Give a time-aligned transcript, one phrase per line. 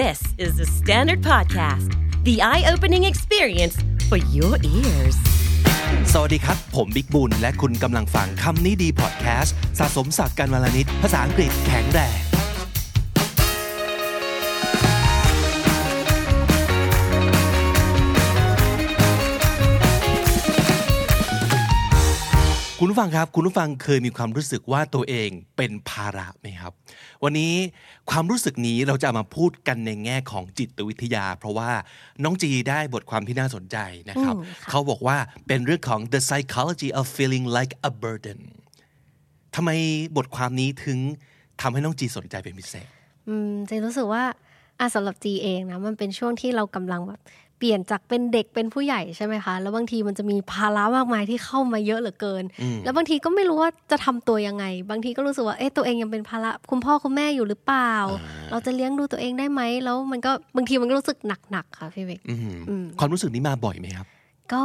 [0.00, 1.88] This is the Standard Podcast,
[2.24, 3.76] the eye opening experience
[4.08, 5.16] for your ears.
[6.12, 12.31] สวัสดีครับ ผมบิ๊กบุญ และคุณกำลังฟังคำนี้ดีพอดแคสต์สะสมศัพท์กันวลนิด ภาษาอังกฤษแข็งแรง
[22.84, 26.72] คุณผู้ฟังครับ คุณผู้ฟังเคยมีความรู้สึกว่าตัวเองเป็นภาระไหมครับ
[27.24, 27.52] วันนี้
[28.10, 31.70] ความรู้สึกนี้เราจะมาพูดกันในแง่ของจิตวิทยา เพราะว่า
[32.24, 33.76] น้องจีได้บทความที่น่าสนใจ
[34.10, 34.34] นะครับ
[34.70, 35.16] เขาบอกว่า
[35.46, 38.40] เป็นเรื่องของ the psychology of feeling like a burden
[39.54, 39.70] ทำไม
[40.16, 40.98] บทความนี้ถึง
[41.60, 42.88] ทำให้น้องจีสนใจเป็นพิเศษ
[43.28, 44.24] อืมเจรู้สึกว่า
[44.78, 47.20] อะสำหรับจีเองนะมันเป็นช่วงที่เรากำลังแบบ
[47.51, 52.44] เปลี่ยนจากเป็นเด็กเป็นผู้ใหญ่ใช่ไหมคะ แล้วบางทีมันจะมีภาระมากมายที่เข้ามาเยอะเหลือเกิน
[52.84, 57.92] แล้วบางทีก็ไม่รู้ว่าจะทำตัวยังไง บางทีก็รู้สึกว่า เอ๊ะ ตัวเองยังเป็นภาระคุณพ่อคุณแม่อยู่หรือเปล่า
[58.50, 61.18] เราจะเลี้ยงดูตัวเองได้ไหม แล้วมันก็บางทีมันก็รู้สึก
[61.50, 64.06] หนักๆค่ะพี่เวกอืมความรู้สึกนี้มาบ่อยไหมครับ
[64.54, 64.64] ก็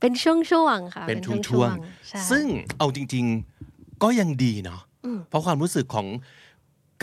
[0.00, 0.32] เป็นช่
[0.64, 2.44] วงๆค่ะ เป็นช่วงๆใช่ๆซึ่ง
[2.78, 3.24] เอาจริง
[3.64, 4.80] ๆ ก็ยังดีเนาะ
[5.28, 6.06] เพราะความรู้สึกของ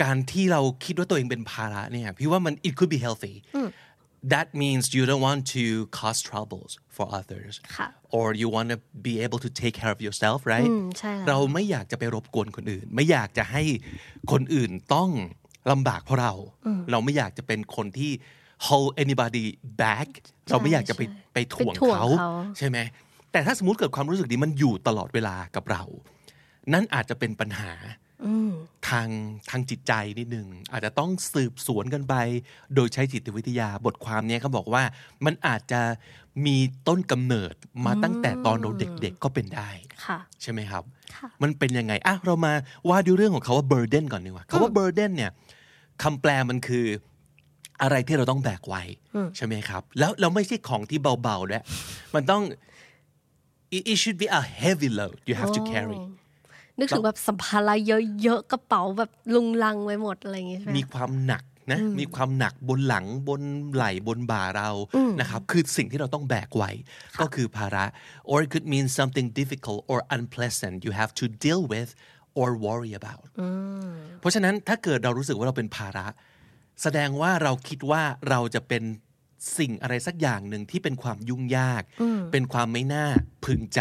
[0.02, 3.34] การที่เราคิดว่าตัวเองเป็นภาระเนี่ย พี่ว่ามัน it could be healthy
[4.34, 5.64] that means you don't want to
[5.98, 8.78] cause troubles for others ค่ะ or you want to
[9.08, 13.62] be able to take care of yourself right อืมใช่แล้วเราไม่อยากจะไปรบกวนคนอื่น ไม่อยากจะให้
[14.32, 15.10] คนอื่นต้อง
[15.70, 16.32] ลำบากเพราะเรา
[16.90, 18.12] เราไม่อยากจะเป็นคนที่
[18.66, 19.46] hold anybody
[19.82, 20.08] back
[20.50, 22.78] เราไม่อยากจะไปใช่ไปถ่วงไปถ่วงเขาเขาใช่ไหม
[23.32, 25.82] แต่ถ้าสมมติเกิดความรู้สึกนี้มันอยู่ตลอดเวลากับเรา
[26.72, 27.72] นั่นอาจจะเป็นปัญหา
[28.88, 29.08] ทาง
[29.50, 32.14] ทางจิตใจนิดนึงอาจจะต้องสืบสวนกันไป
[32.74, 34.82] โดยใช้จิตวิทยาบทความเนี้ยเขาบอกว่า
[35.24, 35.80] มันอาจจะ
[36.46, 36.56] มี
[36.88, 37.54] ต้นกำเนิด
[37.86, 39.70] มาตั้งแต่ตอนเราเด็กๆก็เป็นได้
[40.06, 40.82] ค่ะใช่ไหมครับ
[41.14, 42.52] ค่ะมันเป็นยังไงอะเรามา
[42.88, 45.30] ว่าดูเรื่องของเขาว่า burden ก่อนดีกว่าคาว่า burden เนี่ย
[46.02, 46.86] คำแปลมันคือ
[47.82, 48.82] อะไรที่เราต้องแบกไว้
[49.36, 51.64] ใช่ไหมครับ แล้วเราไม่ใช่ของที่เบาๆด้วย
[52.14, 52.42] มันต้อง
[53.76, 55.98] it it should be a heavy load you have to carry
[56.78, 57.74] นึกถึงแบบสัมภาระ
[58.22, 64.70] เยอะๆกระเป๋าแบบลุงลังไว้หมดอะไรอย่างงี้ใช่ไหมมีความหนักนะมีความหนักบนหลังบนไหล่บนบ่าเรา
[65.20, 66.70] นะครับคือสิ่งที่เราต้องแบกไว้
[67.20, 67.84] ก็คือภาระ
[68.30, 71.90] or it could mean something difficult or unpleasant you have to deal with
[72.40, 73.26] or worry about
[74.20, 76.06] เพราะฉะนั้นถ้าเกิดเรารู้สึกว่าเราเป็นภาระ
[76.82, 78.82] แสดงว่าเราคิดว่าเราจะเป็น
[79.58, 81.82] สิ่งอะไรสักอย่างหนึ่งที่เป็นความยุ่งยาก
[82.32, 83.06] เป็นความไม่น่า
[83.44, 83.80] พึงใจ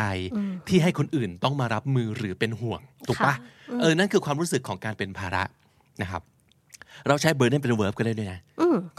[0.68, 3.36] ที่ให้คนอื่นต้องมารับมือหรือเป็นห่วง ถูกปะค่ะ
[3.82, 5.44] เออนั่นคือความรู้สึกของการเป็นภาระ
[6.02, 6.22] นะครับ
[7.08, 8.40] เราใช้ burden เป็น verb ก็ได้ด้วยนะ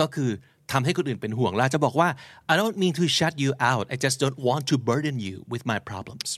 [0.00, 0.30] ก็คือ
[0.72, 2.08] ทำให้คนอื่นเป็นห่วงเราจะบอกว่า
[2.52, 5.62] I don't mean to shut you out I just don't want to burden you with
[5.70, 6.28] my problems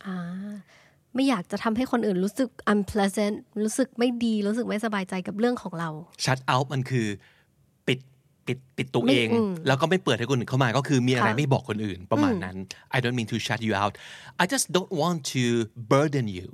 [1.14, 5.90] ไม่อยากจะทำให้คนอื่นรู้สึก unpleasant รู้สึกไม่ดี รู้สึกไม่สบายใจกับเรื่องของเรา
[6.24, 7.06] shut out มันคือ
[8.46, 12.56] ปิดปิดปิดตัวไม่เองอืมแล้วก็ไม่เปิดให้คนอื่นเข้ามาก็คือมีอะไรค่ะไม่บอกคนอื่นประมาณนั้น
[12.96, 13.92] I don't mean to shut you out
[14.42, 15.44] I just don't want to
[15.92, 16.48] burden you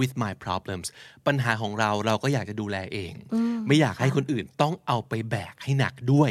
[0.00, 0.86] with my problems
[1.26, 3.12] ปัญหาของเราเราก็อยากจะดูแลเอง
[3.66, 6.30] ไม่อยากให้คนอื่นต้องเอาไปแบกให้หนักด้วย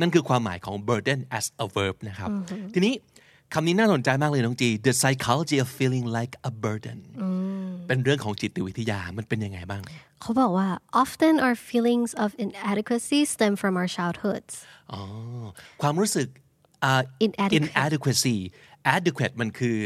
[0.00, 2.30] นั่นคือความหมายของ burden as a verb นะครับ
[2.74, 2.94] ทีนี้
[3.54, 6.98] คำนี้น่าสนใจมากเลยน้องจี the psychology of feeling like a burden
[7.86, 9.82] เป็นเรื่องของจิตวิทยามันเป็นยังไงบ้าง
[10.20, 10.68] เขาบอกว่า
[11.02, 14.54] often our feelings of inadequacy stem from our childhoods
[14.92, 15.00] อ๋อ
[15.82, 16.28] ความรู้สึก
[16.84, 18.36] อ่า Inadequate inadequacy
[18.96, 19.76] adequate มันคือ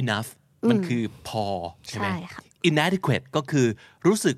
[0.00, 0.28] enough
[0.70, 1.46] มันคือพอ
[1.86, 3.66] ใช่ไหมใช่ค่ะ inadequate ก็คือ
[4.06, 4.36] รู้สึก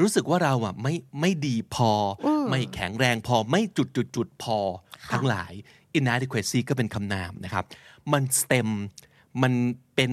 [0.00, 1.90] รู้สึกว่าเราอะไม่ไม่ดีพอ
[2.26, 4.58] อไม่แข็งแรงพอไม่จุดจุดจุดพอ
[5.12, 5.52] ทั้งหลาย
[5.98, 7.64] inadequacy ก็เป็นคำนามนะครับ
[8.12, 8.68] มัน stem
[9.42, 9.52] มัน
[9.94, 10.10] เป็น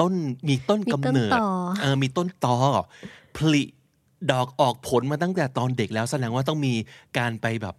[0.00, 0.12] ต้น
[0.48, 1.46] มีต้นกำเนิดมีต้นตอ
[1.80, 2.56] เออมีต้นตอ
[3.36, 3.62] ผลิ
[4.30, 6.74] ดอกออกผลมาตั้งแต่ตอนเด็กแล้วแสดงว่าต้องมี
[7.18, 7.74] การไปแบบ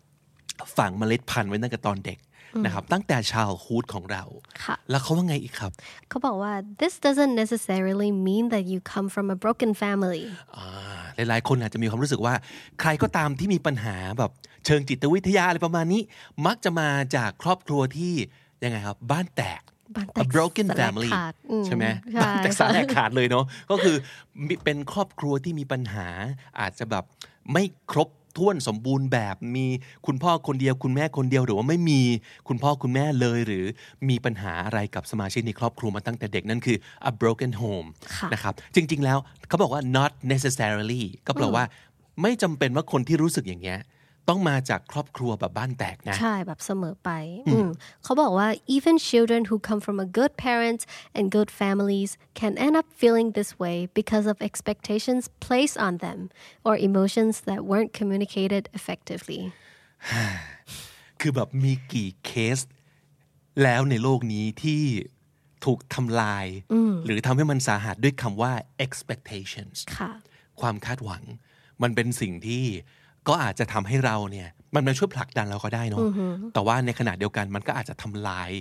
[0.78, 2.20] ฝังเมล็ดพันธุ์ไว้ตั้งแต่ตอนเด็ก
[2.66, 4.24] นะครับตั้งแต่ชาวฮูดของเรา
[4.64, 5.72] ค่ะแล้วเขาว่าไงอีกครับ
[6.10, 10.24] เขาบอกว่า this doesn't necessarily mean that you come from a broken family
[10.56, 10.68] อ่า
[11.16, 12.34] หลายๆ คนอาจจะมีความรู้สึกว่า
[12.80, 14.32] ใครก็ตามที่มีปัญหาแบบ
[14.66, 16.02] เชิงจิตวิทยาอะไรประมาณนี้
[16.46, 18.14] มักจะมาจากครอบครัวที่
[18.64, 19.62] ยังไงครับ บ้านแตก
[19.96, 23.96] บ้านแตก a broken สลาย family ขาดอืมใช่ไหมใช่บ้านแตกสาแหลกขาดเลยเนาะก็คือ
[24.48, 26.08] มีเป็นครอบครัวที่มีปัญหา
[26.60, 27.04] อาจจะแบบ
[27.52, 29.66] ไม่ครบถ้วนสมบูรณ์แบบมี
[30.08, 32.02] คุณพ่อคนเดียวคุณแม่คนเดียวหรือว่าไม่มี
[32.48, 33.66] คุณพ่อคุณแม่เลยหรือ
[34.10, 36.78] มีปัญหาอะไรกับสมาชิกในครอบครัวมาตั้งแต่เด็กนั่นคือ
[37.10, 41.66] a broken home ค่ะนะครับจริง ๆ แล้วเขาบอกว่า not necessarily ก็แปลว่า
[42.22, 43.80] ไม่จำเป็นว่าคนที่รู้สึกอย่างเงี้ย
[44.30, 47.10] ต้องมาจากครอบครัวแบบบ้านแตกนะ ใช่แบบเสมอไป
[47.48, 47.70] อืม
[48.04, 50.84] เขาบอกว่า even children who come from a good parents
[51.18, 56.20] and good families can end up feeling this way because of expectations placed on them
[56.68, 59.42] or emotions that weren't communicated effectively
[61.20, 62.60] คือแบบมีกี่เคส
[63.64, 64.82] แล้วในโลกนี้ที่
[65.66, 66.46] ถูกทำลาย
[67.06, 68.54] หรือทำให้มันสาหัสด้วยคำว่า
[68.86, 70.12] expectations ค่ะ
[70.62, 71.24] ความคาดหวัง
[71.82, 72.66] มันเป็นสิ่งที่
[73.30, 76.02] ก็อาจจะทำให้เราเนี่ยมันมาช่วยผลักดันเราก็ได้เนาะ
[76.54, 78.52] แต่ว่าในขณะเดียวกันมันก็อาจจะทำลาย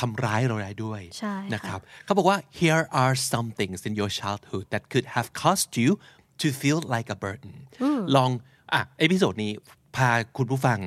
[0.00, 5.90] ทำร้ายเราได้ด้วยใช่ค่ะนะครับเขาบอกว่า here are some things in your childhood that could have caused you
[6.40, 7.54] to feel like a burden
[8.16, 8.30] ลอง
[8.72, 9.52] อะ episode นี้
[9.96, 10.78] พาคุณผู้ฟัง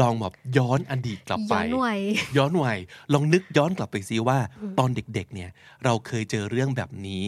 [0.00, 2.00] ลองแบบย้อนอดีตกลับไป ย้อนวัย
[2.36, 2.78] ย้อนวัย
[3.12, 4.38] ลองนึกย้อนกลับไปซิว่า
[4.78, 5.50] ตอนเด็กๆเนี่ย
[5.84, 7.24] เราเคยเจอเรื่องแบบนี้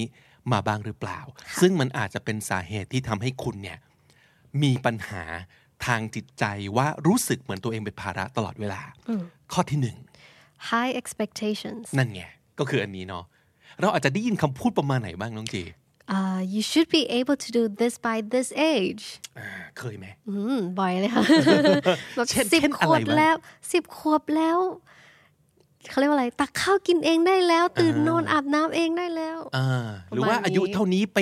[0.52, 1.20] มาบ้างหรือเปล่า
[1.60, 3.78] ซึ่งมันอาจจะเป็นสาเหตุที่ทำให้คุณเนี่ย
[4.62, 5.24] มีปัญหา
[5.86, 6.44] ทางจิตใจ
[6.76, 8.82] ว่ารู้สึกเหมือนตัวเองเป็นภาระตลอดเวลา
[9.52, 9.96] ข้อที่หนึ่ง
[10.70, 12.22] high expectations นั่นไง
[12.58, 13.24] ก็คืออันนี้เนาะ
[13.80, 15.62] เราอาจจะได้ยินคำพูดประมาณไหนบ้างน้องจี
[16.16, 19.04] uh, you should be able to do this by this age
[19.38, 19.48] อ่า
[19.78, 21.22] เคยไหมอืมบ่อยเลยค่ะ
[22.16, 23.36] แบบเช่นสิบเช่นขอะไรวบบ้างแล้ว
[23.72, 24.58] สิบขวบแล้ว
[25.90, 31.18] เขาเรียกว่าอะไรตักข้าวกินเองได้แล้ว ตื่นนอนอาบน้ำเองได้แล้วอ่าหรือว่าประมาณนี้อายุเท่านี้ไป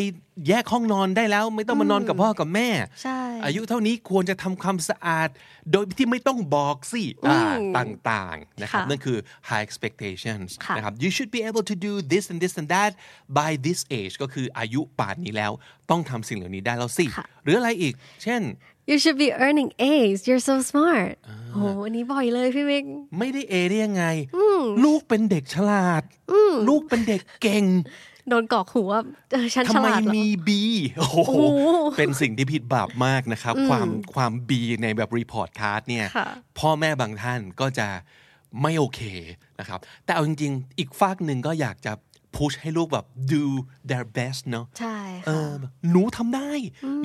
[0.48, 2.68] แยกห้องนอนได้แล้ว ไม่ต้องมานอนกับพ่อกับแม่
[3.02, 5.28] ใช่อายุเท่านี้ควรจะทำความสะอาด
[5.70, 7.40] โดยที่ไม่ต้องบอกสิอ่า
[7.78, 9.18] ต่างๆนะครับค่ะนั่นคือ
[9.48, 12.92] high expectations ค่ะนะครับ you should be able to do this and this and that
[13.38, 15.52] by this age ก็คืออายุป่านนี้แล้ว
[15.90, 17.06] ต้องทำสิ่งเหล่านี้ได้แล้วสิ
[17.44, 18.42] หรืออะไรอีก เช่น
[18.88, 21.14] you should be earning A's you're so smart
[21.52, 22.84] โอ้โหอันนี้บ่อยเลยพี่เมก
[23.18, 24.04] ไม่ได้ A ได้ยังไง
[24.84, 26.02] ลูกเป็นเด็กฉลาด
[26.68, 27.64] ลูกเป็นเด็กเก่ง
[28.28, 28.92] โดนกรอกหัว
[29.32, 30.50] เออฉันฉทำไมลาดเหรอมี B
[30.98, 31.18] โอ้โห
[31.98, 34.50] เป็นสิ่งที่ผิดบาปมากนะครับ ความความ B
[34.82, 36.28] ในแบบ report card เนี่ยค่ะ
[36.58, 37.88] พ่อแม่บางท่านก็จะ
[38.62, 39.00] ไม่โอเค
[39.60, 41.92] นะครับ แต่เอาจริง ๆ อีกฝากหนึ่งก็อยากจะ
[42.36, 43.44] push ให้ลูกแบบ do
[43.90, 46.50] their best เนาะใช่เอค่ะอแบบหนูทำได้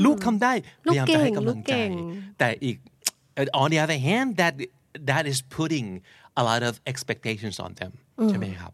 [0.05, 0.53] ลูกทำได้
[0.83, 2.77] พลูกยายามจะให้กำลังเก่งลูกเก่ใจงแต่อีก
[3.61, 4.53] on the other hand that
[5.09, 5.87] that is putting
[6.39, 7.93] a lot of expectations on them
[8.29, 8.73] ใช่ไหมครับ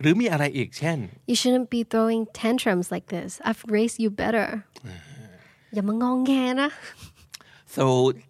[0.00, 0.98] หรือมีอะไรอีกเช่น
[1.30, 4.48] you shouldn't be throwing tantrums like this I've raised you better
[5.74, 6.70] อย่ามางองแงนะ
[7.76, 7.84] so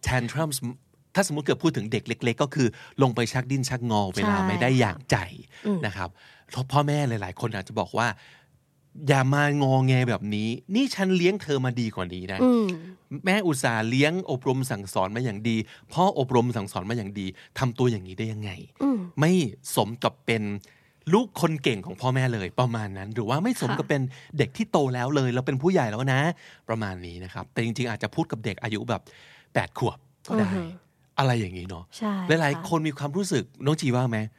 [0.09, 0.57] tantrums
[1.15, 2.69] ถ้าสมมติเกิดพูดถึงเด็กเล็ก ๆ ก็คือ
[3.03, 5.17] ลงไปชักดิ้นชักงอเวลาใช่ไม่ได้อย่างใจ
[5.87, 6.11] นะครับ
[6.44, 8.09] เพราะพ่อแม่หลาย ๆ คนอาจจะบอกว่า
[9.09, 12.39] อย่ามางอแงแบบนี้ นี่ฉันเลี้ยงเธอมาดีกว่านี้นะ
[13.25, 15.57] แม่อุตส่าห์เลี้ยงอบรมสั่งสอนมาอย่างดี
[15.93, 17.27] พ่ออบรมสั่งสอนมาอย่างดี
[17.59, 18.51] ทำตัวอย่างนี้ได้ยังไง
[19.21, 19.33] ไม่
[19.77, 20.43] สมกับเป็น
[21.15, 24.03] ลูกคนเก่งของพ่อแม่เลยประมาณนั้น หรือว่าไม่สมกับเป็น
[24.39, 26.21] เด็กที่โตแล้วเลย แล้วเป็นผู้ใหญ่แล้วนะ
[26.69, 29.03] ประมาณนี้นะครับ แต่จริง ๆ อาจจะพูดกับเด็กอายุแบบ
[29.55, 29.99] แปดขวบ
[30.29, 30.51] ก็ได้
[31.19, 34.31] อะไรอย่างนี้เนาะใช่หลายค่ะๆคนมีความรู้สึกน้องจีว่าไหมแบบ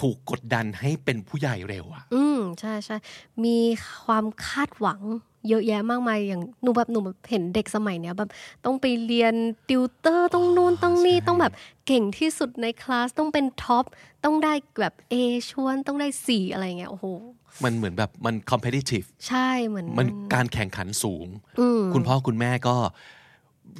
[0.00, 2.96] ถูกกดดันให้เป็นผู้ใหญ่เร็วอะอืมใช่ใช่
[3.44, 3.58] มี
[4.04, 5.00] ความคาดหวัง
[5.48, 8.30] เยอะแยะมากมายอย่างหนูแบบหนูแบบเห็นเด็กสมัยเนี้ยแบบ
[8.64, 9.34] ต้องไปเรียน
[9.68, 11.52] ติวเตอร์ต้องนู่นต้องนี่ต้องแบบ
[11.86, 13.84] เก่งที่สุดในคลาสต้องเป็น top
[14.24, 15.14] ต้องได้แบบ A
[15.50, 17.06] ชวนต้องได้สี่อะไรเงี้ยโอ้โห
[17.64, 21.26] มันเหมือนแบบมัน competitive ใช่เหมือนมันการแข่งขันสูง
[21.94, 22.76] คุณพ่อคุณแม่ก็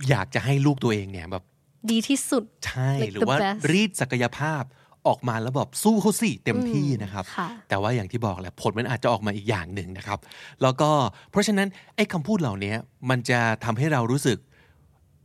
[0.08, 1.44] อยากจะให้ลูกตัวเองเนี่ยแบบ
[1.90, 4.62] ดีที่สุดใช่ Like หรือว่า the best รีดศักยภาพ
[5.08, 10.18] ออกมาแล้วแบบสู้เขาสิเต็มที่นะครับค่ะแต่ว่าอย่างที่บอกแหละผลมันอาจจะออกมาอีกอย่างหนึ่งนะครับ
[10.62, 10.90] แล้วก็
[11.30, 12.74] เพราะฉะนั้นไอ้คำพูดเหล่านี้
[13.10, 14.38] มันจะทำให้เรารู้สึก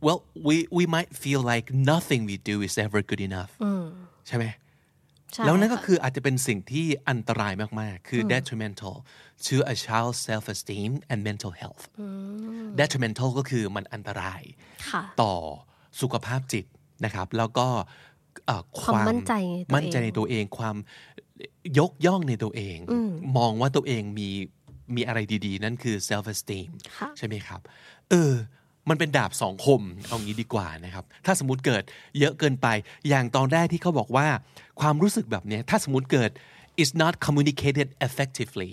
[0.06, 3.52] well we we might feel like nothing we do is ever good enough
[4.28, 4.46] ใช่ไหม
[5.32, 8.96] ใช่แล้วนั่นก็ค่ะคืออาจจะเป็นสิ่งที่อันตรายมากๆ คือ detrimental
[9.46, 11.82] to a child's self-esteem and mental health
[12.80, 14.42] detrimental ก็คือมันอันตราย
[14.90, 15.34] ค่ะต่อ
[16.00, 16.66] สุขภาพจิต
[17.04, 18.11] นะครับ แล้วก็เอ่อ
[18.80, 20.76] ความมั่นใจในตัวเองมั่นใจในตัวเองความ
[21.78, 22.76] ยกย่องในตัวเอง
[23.36, 24.28] มองว่าตัวเองมี
[24.94, 27.60] มีอะไรดีๆ นั่นคือ self esteem ค่ะใช่ไหมครับ
[28.10, 28.32] เออ
[28.88, 31.82] มันเป็นดาบสองคม เอางี้ดีกว่านะครับ ถ้าสมมติเกิด
[32.18, 32.66] เยอะเกินไป
[33.08, 34.26] อย่างตอนแรกที่เขาบอกว่า
[34.80, 36.30] ความรู้สึกแบบเนี้ยถ้าสมมติเกิด
[36.82, 38.72] is not communicated effectively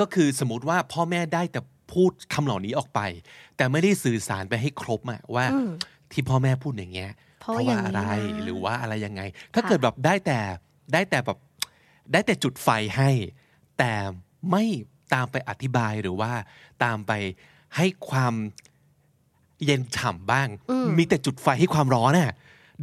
[0.00, 1.60] ก็คือสมมติว่าพ่อแม่ได้แต่
[1.92, 3.00] พูดคำเหล่านี้ออกไป
[3.56, 5.44] แต่ไม่ได้สื่อสารไปให้ครบอะว่า
[6.12, 9.22] ที่พ่อแม่พูดอย่างเงี้ยเพราะเพราะอย่าว่างอะไรนี้นะหรือว่าอะไรยังไง
[9.54, 10.38] ถ้าเกิดแบบได้แต่
[10.92, 11.38] ได้แต่แบบ
[12.12, 13.10] ได้แต่จุดไฟให้
[13.78, 13.92] แต่
[14.50, 14.64] ไม่
[15.14, 16.32] ตามไปอธิบายหรือว่า
[16.84, 17.12] ตามไป
[17.76, 18.34] ให้ความ
[19.64, 20.48] เย็นฉ่ำบ้าง
[20.98, 22.34] มีแต่จุดไฟให้ความร้อนน่ะ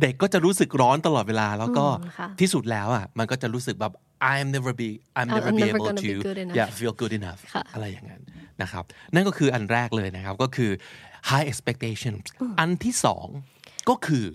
[0.02, 3.94] เด็กก็จะรู้สึกร้อนตลอดเวลา แล้วก็อืมค่ะที่สุดแล้วอะมันก็จะรู้สึกแบบ
[4.34, 4.90] I'm never be
[5.20, 7.40] I'm never I'm be never able gonna to be good enough yeah feel good enough
[7.54, 8.22] ค่ะอะไรอย่างนั้น
[8.62, 10.72] นะครับ นั่นก็คืออันแรกเลยนะครับ ก็คือ
[11.32, 12.24] high expectations
[12.60, 13.28] อันที่สอง
[13.90, 14.28] ก็คือ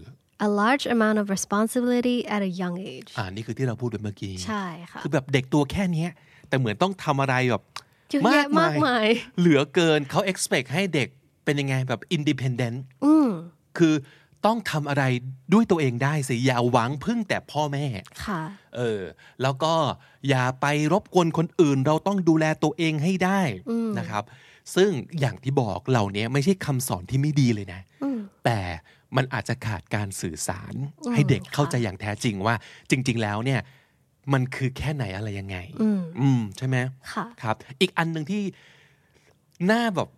[0.49, 6.11] a large amount of responsibility at a young age อ่านี่คือที่เราพูดไปเมื่อกี้ ใช่ค่ะ คือแบบเด็กตัวแค่เนี้ย
[6.49, 7.63] แต่เหมือนต้องทำอะไรแบบ
[8.11, 9.07] เยอะแยะมากมาย
[9.39, 11.09] เหลือเกินเขา expect ให้เด็ก
[11.45, 12.77] เป็นยังไงแบบ independent
[13.79, 13.95] คือ
[14.47, 15.05] ต้องทำอะไร
[15.53, 17.87] ด้วยตัวเองได้สิ อย่าหวังพึ่งแต่พ่อแม่
[18.27, 18.43] ค่ะ
[18.77, 19.03] เออ
[19.43, 19.75] แล้วก็
[20.29, 23.41] อย่าไปรบกวนคนอื่น เราต้องดูแลตัวเองให้ได้
[23.99, 24.25] นะครับ
[24.75, 24.91] ซึ่ง
[25.21, 27.81] อย่างที่บอกเหล่านี้ไม่ใช่คำสอนที่ไม่ดีเลยนะ
[28.45, 28.59] แต่
[29.17, 30.75] มันอาจจะขาดการสื่อสาร
[31.13, 32.55] ให้เด็กเข้าใจอย่างแท้จริงว่า
[32.91, 33.61] จริง ๆ แล้วเนี่ย
[34.33, 35.57] มันคือแค่ไหนอะไรยังไง
[36.21, 36.77] อืมใช่ไหม
[37.13, 38.43] ค่ะครับ อีกอันหนึ่งที่
[39.71, 40.09] น่าแบบ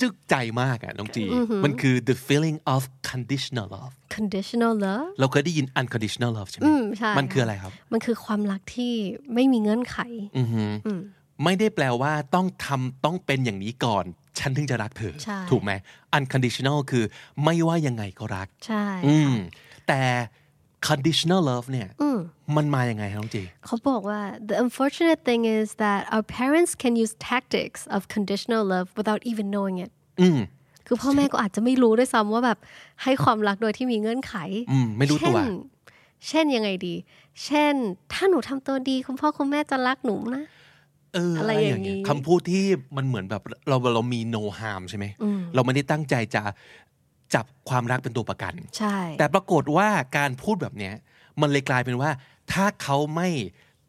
[0.00, 1.24] จึกใจมากอะน้องจี
[1.64, 8.92] มันคือ the feeling of conditional love conditional love เราเคยได้ยิน unconditional love ใช่ไหมอืมใช่มันคืออะไรครับ มันคือความรักที่
[9.34, 9.98] ไม่มีเงื่อนไข
[10.38, 10.88] อือหืออ
[11.44, 14.04] ไม่ได้แปลว่าต้องทำต้องเป็นอย่างนี้ก่อน
[14.38, 15.72] ฉันถึงจะรักเธอใช่ถูกไหม
[16.16, 17.04] unconditional คือ
[17.44, 19.34] ไม่ว่ายังไงก็รัก ใช่อืม
[19.88, 20.00] แต่
[20.88, 21.88] conditional love เนี่ย
[22.56, 29.46] มันมายังไงครับน้องจีเขาบอกว่า the unfortunate thing is that our parents can use tactics of conditional love without even
[29.54, 29.90] knowing it
[30.20, 30.38] อืม
[30.86, 32.58] คือพ่อแม่ก็อาจจะไม่รู้ด้วยซ้ำว่าแบบ
[33.02, 34.34] ให้ความรักโดยที่มีเงื่อนไข
[34.70, 35.50] อืมไม่รู้ตัว เช่น
[36.28, 36.94] เช่นยังไงดี
[37.44, 37.74] เช่น
[38.12, 42.64] ถ้าหนูทำตัวดี คุณพ่อคุณแม่จะรักหนูนะเอออะอะไรไรอย่ย่างงอานี้เงี้ยคำพูดที่
[42.96, 45.06] มันเหมือนแบบเราเรามี no harm ใช่ไหม
[45.54, 46.42] เราไม่ได้ตั้งใจจะ
[47.34, 50.94] จับความรักเป็นตัวประกัน ใช่ แต่ปรากฏว่าการพูดแบบเนี้ย
[51.40, 52.10] มันเลยกลายเป็นว่า
[52.52, 53.28] ถ้าเขาไม่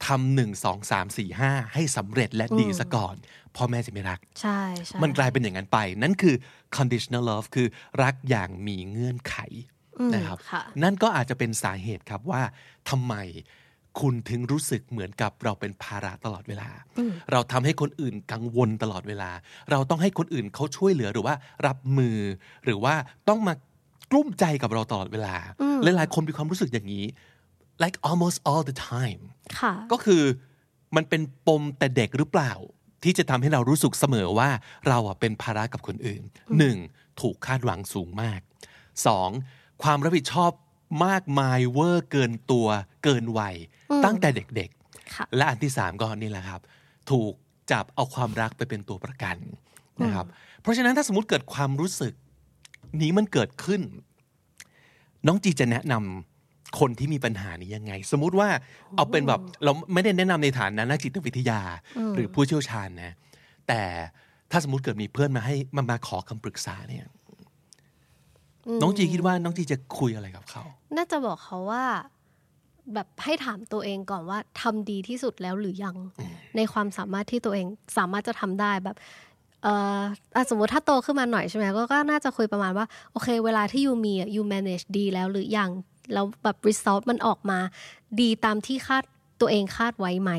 [0.08, 3.16] ทำหนึ่งสองสามสี่ห้าให้สำเร็จและดีซะก่อน
[3.56, 6.36] พ่อแม่จะไม่รัก ใช่ใช่มันกลายเป็นอย่างนั้นไป นั่นคือ
[6.78, 7.68] conditional love คือ
[8.04, 9.36] รักอย่างมีเงื่อนไข
[10.14, 12.42] นะครับค่ะนั่นก็อาจจะเป็นสาเหตุครับว่า
[12.90, 13.16] ทำไม
[14.00, 16.70] คุณถึงรู้สึกเหมือนกับเราเป็นภาระตลอดเวลา
[17.32, 19.32] เราทำให้คนอื่นกังวลตลอดเวลา
[19.72, 21.36] เราต้องให้คนอื่นเขาช่วยเหลือหรือว่า
[21.68, 22.18] รับมือ
[22.66, 22.96] หรือว่า
[23.30, 23.54] ต้องมา
[24.12, 25.36] กลุ้มใจกับเราตลอดเวลา
[25.84, 27.06] หลายๆคนมีความรู้สึกอย่างนี้
[27.84, 29.22] like almost all the time
[29.60, 30.24] ค่ะก็คือ
[30.96, 32.54] มันเป็นปมแต่เด็กหรือเปล่า
[33.04, 34.50] ที่จะทำให้เรารู้สึกเสมอว่า
[34.88, 36.22] เราอะเป็นภาระกับคนอื่น
[36.58, 36.78] หนึ่ง
[37.22, 38.40] ถูกคาดหวังสูงมาก
[39.06, 39.30] สอง
[39.84, 40.52] ความรับผิดชอบ
[41.06, 42.68] มากมายเวอร์เกินตัว
[43.04, 43.56] เกินวัย
[44.06, 44.70] ตั้งแต่เด็ก
[45.16, 46.62] ค่ะๆและอันที่สามก็นี่แหละครับ
[47.12, 47.34] ถูก
[47.72, 49.38] จับเอาความรักไปเป็นตัวประกัน
[50.04, 50.26] นะครับ
[50.62, 52.14] เพราะฉะนั้นถ้าสมมติเกิดความรู้สึก
[53.02, 53.82] นี้มันเกิดขึ้น
[55.28, 58.50] น้องจีจะแนะนำคนที่มีปัญหานี้ยังไง สมมุติว่า
[58.96, 61.62] เอาเป็นแบบเราไม่ได้แนะนำในฐานะนักจิตวิทยา
[62.16, 63.14] หรือผู้เชี่ยวชาญนะ
[63.68, 63.82] แต่
[64.52, 67.06] ถ้าสมมติเกิดมีเพื่อนมาให้มามาขอคำปรึกษาเนี่ย
[68.82, 70.64] น้องจีคิดว่าน้องจีจะคุยอะไรกับเขา
[70.96, 71.84] น่าจะบอกเขาว่า
[72.94, 75.96] แบบให้ถามตัวเองก่อนว่าทำดีที่สุดแล้วหรือยัง
[76.56, 77.66] ในความสามารถที่ตัวเอง
[77.98, 78.98] สามารถจะทำได้แบบ
[79.64, 80.02] เอ่อ
[80.36, 85.70] อะสมมติถ้าโตขึ้นมาหน่อยใช่ไหมก็ก็น่าจะคุยประมาณว่าโอเค เวลาที่ยูมีอะ you manage ดีแล้วหรือยัง
[86.14, 87.60] แล้วแบบ result มันออกมา
[88.22, 89.04] ดีตามที่คาด
[89.42, 90.32] ตัวเองคาดไว้ไหม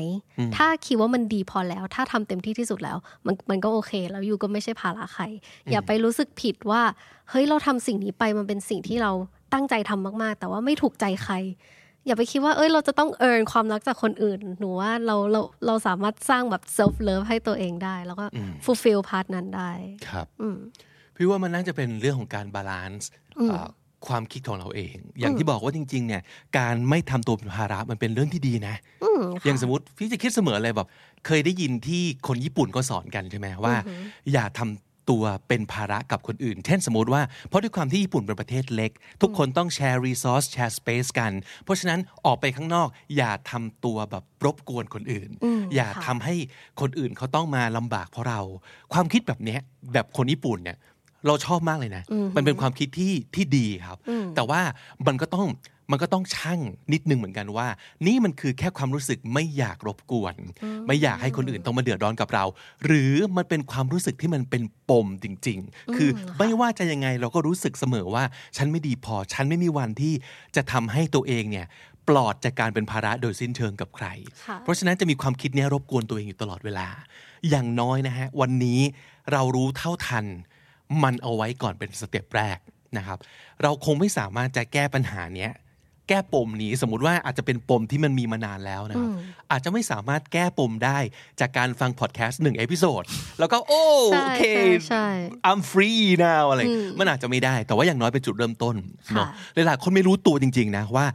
[0.57, 5.23] ถ้าคิดว่ามันดีพอแล้ว ถ้าทำเต็มที่ที่สุดแล้ว มันมันก็โอเค แล้วยูก็ไม่ใช่ภาระใคร
[5.71, 6.81] อย่าไปรู้สึกผิดว่า
[7.29, 9.11] เฮ้ยเราทำสิ่งนี้ไปมันเป็นสิ่งที่เรา
[9.53, 11.35] ตั้งใจทำมากๆ แต่ว่าไม่ถูกใจใคร
[12.05, 18.25] อย่าไปคิดว่า เอ้ย เราจะต้อง earn ความรักจากคนอื่น หนูว่าเราเราเราสามารถสร้างแบบ self love ให้ตัวเองได้ แล้วก็
[18.65, 19.71] fulfill part นั้นได้
[20.07, 20.27] ครับ
[21.15, 23.09] พี่ว่ามันน่าจะเป็นเรื่องของการ balance
[24.07, 26.21] ความคิดของเราเอง อย่างที่บอกว่าจริง ๆ เนี่ย
[26.57, 28.75] การไม่ทำตัวเป็นภาระมันเป็นเรื่องที่ดีนะ
[29.45, 30.87] อย่างสมมติพี่จะคิดเสมอเลยแบบ
[31.25, 33.75] เคยได้ยินที่คนญี่ปุ่นก็สอนกันใช่ไหมว่า
[34.33, 34.69] อย่าทำ
[35.09, 38.91] ตัวเป็นภาระกับคนอื่น เช่นสมมติว่าเพราะด้วยความที่ญี่ปุ่นเป็นประเทศเล็ก
[39.21, 41.31] ทุกคนต้องแชร์ resource แชร์ space กัน
[41.63, 42.87] เพราะฉะนั้นออกไปข้างนอก
[43.17, 45.29] อย่าทำตัวแบบรบกวนคนอื่น
[45.75, 46.35] อย่าทำให้
[46.81, 48.41] คนอื่นเขาต้องมาลำบากเพราะเรา
[48.93, 49.59] ความคิดแบบเนี้ย
[49.93, 50.77] แบบคนญี่ปุ่นเนี่ย
[51.27, 52.03] เราชอบมากเลยนะ
[52.35, 53.97] มันเป็นความคิดที่ที่ดีครับ
[54.35, 54.61] แต่ว่า
[55.07, 55.47] มันก็ต้อง
[55.91, 56.59] มันก็ต้องชั่ง
[56.93, 57.67] นิดนึงเหมือนกันว่า
[58.07, 60.35] นี่มันคือแค่ความรู้สึกไม่อยากรบกวน
[60.87, 62.45] ไม่อยากให้คนอื่นต้องมาเดือดร้อนกับเรา
[62.85, 68.23] หรือมันเป็นความรู้สึกที่มันเป็นปมจริง ๆ คือไม่ว่าจะยังไงเราก็รู้สึกเสมอว่า
[68.57, 70.13] ฉันไม่ดีพอ ฉันไม่มีวันที่
[70.55, 71.65] จะทำให้ตัวเองเนี่ย
[72.07, 74.07] ปลอดจากการเป็นภาระโดยสิ้นเชิงกับใคร
[74.45, 76.87] ค่ะเพราะฉะนั้นจะมีความคิดเนี้ยรบกวนตัวเองอยู่ตลอดเวลา
[77.49, 78.79] อย่างน้อยนะฮะวันนี้
[79.31, 80.25] เรารู้เท่าทัน
[81.03, 82.57] มันเอาไว้ก่อนเป็นสเต็ปแรก
[82.97, 83.17] นะครับ
[83.61, 85.53] เราคงไม่สามารถจะแก้ปัญหาเนี้ย
[86.07, 89.09] แก้ปมนี้สมมติว่าอาจจะเป็นปมที่มันมีมานานแล้วนะครับ
[89.51, 90.97] อาจจะไม่สามารถแก้ปมได้
[91.39, 93.03] จากการฟังพอดแคสต์หนึ่ง episode
[93.39, 95.07] แล้วก็โอ้ใช่โอเคใช่ใช่
[95.49, 96.61] I'm free now อะไร
[96.99, 98.75] มันอาจจะไม่ได้ แต่ว่าอย่างน้อยเป็นจุดเริ่มต้น
[99.15, 101.05] เนาะหลายๆคนไม่รู้ตัวจริง ๆ นะว่า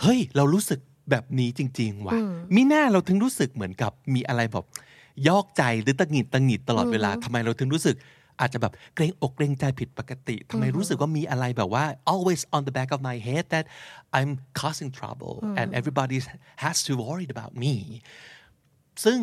[0.00, 2.14] เฮ้ย เรารู้สึกแบบนี้จริง ๆ ว่ะ
[2.54, 4.66] มิน่าเราถึงรู้สึกเหมือนกับมีอะไรแบบ
[5.28, 7.96] ยอกใจหรือตังหงิดตังหงิดตลอดเวลาทำไมเราถึงรู้สึก
[8.40, 13.64] อาจจะแบบเกรงอกเกรงใจผิดปกติทำไมรู้สึกว่ามีอะไรแบบว่า always on the back of my head that
[14.16, 14.30] I'm
[14.60, 16.16] causing trouble and everybody
[16.64, 17.74] has to worried about me
[19.04, 19.18] ซึ่ง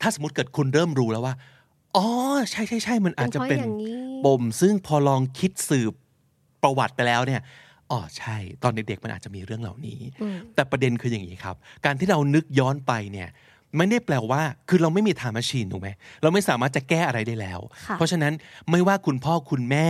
[0.00, 1.34] ถ้าสมมติเกิดคุณเริ่มรู้แล้วว่า
[1.96, 2.06] อ๋อ
[2.50, 5.92] ใช่ใช่ใช่มันอาจจะเป็นเป็นเพราะอย่างนี้ปมซึ่งพอลองคิดสืบ
[6.62, 7.42] ประวัติไปแล้วเนี่ย
[7.90, 10.00] อ๋อใช่ ตอนเด็กๆมันอาจจะมีเรื่องเหล่านี้
[10.54, 13.28] แต่ประเด็นคืออย่างนี้ครับ การที่เรานึกย้อนไปเนี่ย
[13.76, 15.88] ไม่ได้แปลว่า คือเราไม่มีทามาชีนถูกไหม
[16.22, 17.60] เราไม่สามารถจะแก้อะไรได้แล้ว
[17.92, 18.32] เพราะฉะนั้น
[18.70, 19.86] ไม่ว่าคุณพ่อคุณแม่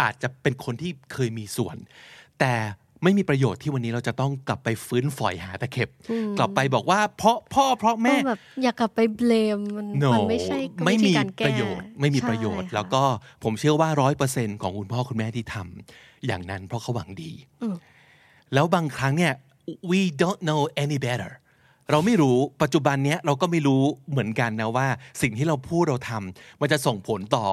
[0.00, 1.76] อาจจะเป็นคนที่เคยมีส่วน
[2.40, 2.54] แต่
[3.04, 5.88] ไม่มีประโยชน์ที่วันนี้เราจะต้องกลับไปฟื้นฝอยหาตะเข็บ
[6.38, 13.02] กลับไปบอกว่าเพราะพ่อเพราะแม่แบบอยากกลับไปเบลมมัน no, มันไม่ใช่ไม่มีการแก้ประโยชน์ ไม่มีประโยชน์ใช่ค่ะแล้วก็
[13.44, 17.32] ผมเชื่อว่าร้อยเปอร์เซ็นของคุณพ่อคุณแม่ที่ทำอย่างนั้นเพราะเขาหวังดี
[18.54, 19.34] แล้วบางครั้งเนี่ย
[19.90, 21.30] we don't know any better
[21.90, 24.86] เราไม่รู้ปัจจุบันเนี้ยเราก็ไม่รู้เหมือนกันนะว่า
[25.22, 27.46] สิ่งที่เราพูดเราทำมันจะส่งผลต่อ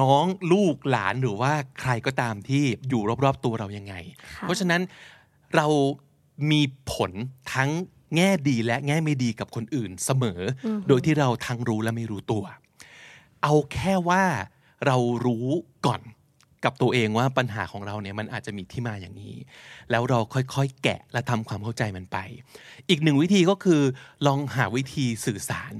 [0.00, 3.94] น้องลูกหลานหรือว่าใครก็ตามที่อยู่รอบๆตัวเรายังไง
[4.40, 4.80] เพราะฉะนั้น
[5.56, 5.66] เรา
[6.50, 6.60] มี
[6.92, 7.10] ผล
[7.54, 7.70] ทั้ง
[8.16, 10.40] แง่ดีและแง่ไม่ดีกับคนอื่นเสมอ
[10.88, 12.44] โดยที่เราทั้งรู้และไม่รู้ตัว
[13.42, 14.24] เอาแค่ว่า
[14.86, 15.46] เรารู้
[15.86, 16.00] ก่อน
[16.64, 19.36] กับตัวเองว่าปัญหาของเราเนี่ยมันอาจจะมีที่มาอย่างนี้
[19.90, 22.18] แล้วเราค่อยๆ แกะและทำความเข้าใจมันไป
[22.88, 23.82] อีกหนึ่งวิธีก็คือ
[24.26, 25.74] ลองหาวิธีสื่อสาร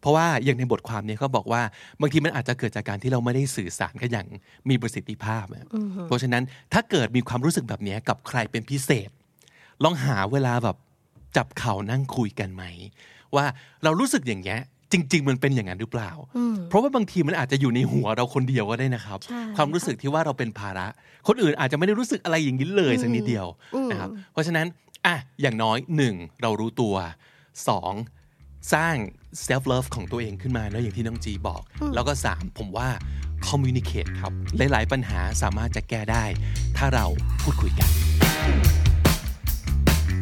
[0.00, 1.62] เพราะว่าอย่างในบทความเนี้เขาบอกว่า
[2.00, 4.26] บางทีมันอาจจะเกิดจากการที่เราไม่ได้สื่อสารกันอย่าง
[4.68, 5.66] มีประสิทธิภาพอะ
[6.06, 9.10] เพราะฉะนั้นถ้าเกิดมีความรู้สึกแบบนี้กับใครเป็นพิเศษ
[9.84, 10.76] ลองหาเวลาแบบ
[11.36, 12.64] จับเข่านั่งคุยกันไหม
[13.34, 13.44] ว่า
[13.82, 14.60] เรารู้สึกอย่างเงี้ย
[14.92, 16.10] จริง ๆ มันเป็นอย่างนั้นหรือเปล่า
[16.68, 20.86] เพราะว่าบางทีมันอาจจะอยู่ในหัวเราคนเดียวก็ได้นะครับใช่ความรู้สึกที่ว่าเราเป็นภาระ
[21.28, 23.46] คนอื่นอาจจะไม่ได้รู้สึกอะไรอย่างนี้เลยสักนิดเดียว
[23.90, 24.66] นะครับเพราะฉะนั้น
[25.06, 26.94] อะอย่างน้อยหนึ่งเรารู้ตัว
[27.68, 27.92] สอง
[28.74, 28.94] สร้าง
[29.46, 31.62] self love ของตัวเองขึ้นมาเนอะอย่างที่น้องจีบอก
[31.94, 32.88] แล้วก็สามผมว่า
[33.48, 36.24] communicate ครับ หลาย ๆ ปัญหาสามารถจะแก้ได้
[36.76, 37.06] ถ้าเรา
[37.42, 37.88] พูดคุยกัน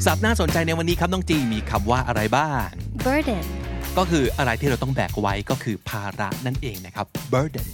[0.05, 2.69] สับน่าสนใจในวันนี้ครับน้องจีมีคำว่าอะไรบ้าง
[3.07, 3.47] burden
[3.99, 7.69] ก็คืออะไรที่เราต้องแบกไว้ก็คือภาระนั่นเองนะครับ burden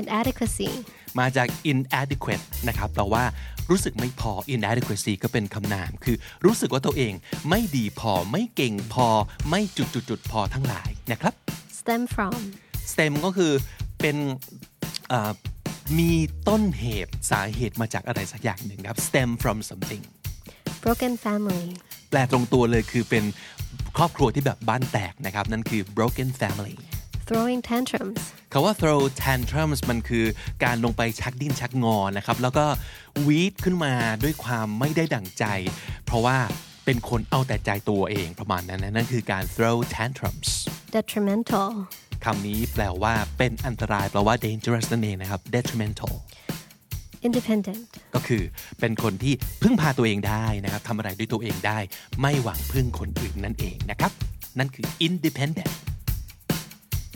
[0.00, 0.70] inadequacy
[1.18, 3.24] มาจาก inadequate นะครับแปลว่า
[3.70, 7.12] รู้สึกไม่พอ inadequacy ก็เป็นคำนาม คือรู้สึกว่าตัวเอง
[7.48, 9.08] ไม่ดีพอไม่เก่งพอ
[9.50, 11.34] ไม่จุดจุดจุดๆๆพอทั้งหลายนะครับ
[11.80, 12.34] stem from
[12.92, 13.52] stem ก็คือ
[14.00, 14.16] เป็น
[15.08, 15.32] เอ่อ
[15.98, 16.12] มี
[16.48, 20.02] ต้นเหตุสาเหตุมาจากอะไรสักอย่างหนึ่งครับ stem from something
[20.84, 21.66] broken family
[22.10, 23.24] แปลตรงตัวเลยคือเป็น
[24.02, 26.76] ครอบครัวที่แบบบ้านแตกนะครับ นั่นคือ broken family
[27.28, 28.20] throwing tantrums
[28.52, 30.24] คาว่า throw tantrums มันคือ
[30.64, 32.66] การลงไปชักดิ้นชักงอนะครับ แล้วก็
[33.26, 35.44] วีดขึ้นมาด้วยความไม่ได้ดั่งใจ
[36.06, 36.36] เพราะว่า
[36.84, 40.50] เป็นคนเอาแต่ใจตัวเองประมาณนั้นนะนั่นคือการ throw tantrums
[40.96, 41.70] detrimental
[42.24, 46.12] คำนี้แปลว่าเป็นอันตรายแปลว่า dangerous นั่นเองนะครับ detrimental
[47.26, 47.80] independent
[48.14, 48.42] ก็คือ
[48.80, 51.78] เป็นคนที่พึ่งพาตัวเองได้นะครับทำอะไรด้วยตัวเองได้
[52.20, 54.12] ไม่หวังพึ่งคนอื่นนั่นเองนะครับ
[54.58, 55.74] นั่นคือ independent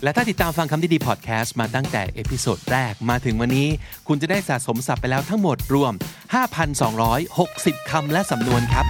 [0.03, 3.69] และถ้าติดตามฟังคำนี้ดีพอดแคสต์มาตั้งแต่ episode แรกมาถึงวันนี้
[4.09, 5.93] คุณจะได้สะสมศัพท์ไปแล้วทั้งหมดรวม
[7.13, 8.87] 5,260 คำและสำนวนครับ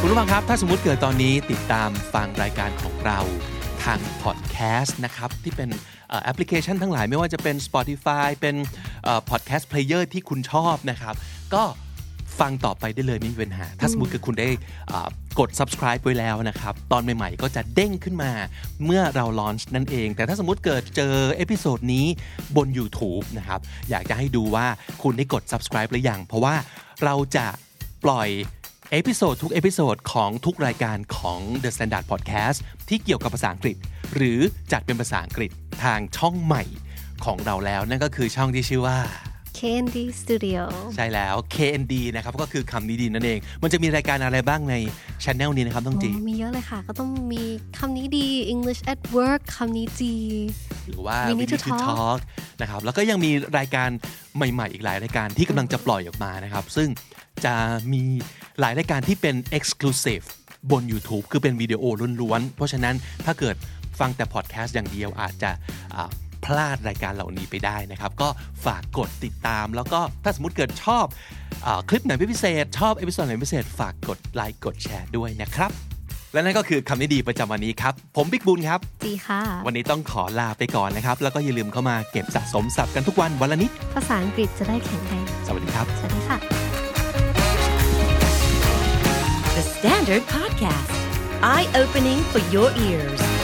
[0.00, 3.20] คุณผู้ฟังครับ ถ้าสมมุติเกิดตอนนี้ติดตามฟังรายการของเรา
[3.84, 5.68] ทางพอดแคสต์นะครับ ที่เป็น
[6.24, 8.56] แอปพลิเคชันทั้งหลายไม่ว่าจะเป็น Spotify เป็น
[9.30, 11.14] พอดแคสต์ player ที่คุณชอบนะครับ
[11.54, 11.64] ก็
[12.40, 14.48] ฟังต่อไปได้เลยไม่มีปัญหา ถ้าสมมติคือคุณได้
[14.88, 18.32] เอ่อกด subscribe ไว้แล้วนะครับ ตอนใหม่ๆ ก็จะเด้งขึ้นมา
[18.84, 22.06] เมื่อเรา launch นั่นเอง แต่ถ้าสมมติเกิดเจอ episode นี้
[22.56, 24.66] บน YouTube นะครับ อยากจะให้ดูว่า
[25.02, 26.54] คุณได้กด subscribe หรือยัง เพราะว่า
[27.04, 27.46] เราจะ
[28.04, 28.28] ปล่อย
[28.92, 33.76] episode ทุก episode ของทุกรายการของ The Standard Podcast ที่เกี่ยวกับภาษาอังกฤษ
[34.14, 34.38] หรือ
[34.72, 35.50] จัดเป็นภาษาอังกฤษ
[35.84, 36.62] ทางช่องใหม่
[37.24, 38.98] ของเราแล้ว นั่นก็คือช่องที่ชื่อว่า
[39.58, 40.62] Candy Studio
[40.94, 44.74] ใช่แล้ว KND นะครับก็คือคำนี้ดีนั่นเอง มันจะมีรายการอะไรบ้างใน
[45.24, 47.42] ช anel นี้นะครับต้องจีโอ้มีเยอะเลยค่ะ ก็ต้องมี
[47.78, 50.16] คำนี้ดี English at work คำนี้ดี
[50.88, 52.18] หรือว่า We We Need Need to to Talk Talk
[52.60, 53.88] นะครับแล้วก็ยังมีรายการ
[54.36, 56.88] ใหม่ๆ อีกหลายรายการที่กำลังจะปล่อยออกมานะครับ ซึ่ง
[57.44, 57.54] จะ
[57.92, 58.02] มี
[58.60, 60.24] หลายรายการที่เป็น exclusive
[60.70, 61.82] บน YouTube คือเป็นวิดีโอ
[62.20, 62.94] ล้วนๆ เพราะฉะนั้น
[63.26, 63.54] ถ้าเกิด
[64.00, 65.50] ฟังแต่พอดแคสต์อย่างเดียวอาจจะ
[65.96, 66.10] อ่า
[66.44, 68.28] พลาดรายการเหล่านี้ไปได้นะครับ ก็
[68.64, 71.04] ฝากกดติดตาม แล้วก็ถ้าสมมติเกิดชอบ
[71.66, 75.70] อาคลิปไหนเป็นพิเศษ ชอบ episode ไหนเป็นพิเศษ ฝากกดไลค์กดแชร์ด้วยนะครับ
[76.32, 86.38] และนั่นก็คือคำนี้ดีประจำวันนี้ครับ ผมบิ๊กบุญครับดีค่ะ วันนี้ต้องขอลาไปก่อนนะครับ แล้วก็อย่าลืมเข้ามาเก็บสะสมศัพท์กันทุกวันวันละนิดภาษาอังกฤษจะได้แข็งแรงสวัสดีครับสวัสดีค่ะ
[89.56, 90.92] The Standard Podcast,
[91.42, 93.37] eye opening for your ears.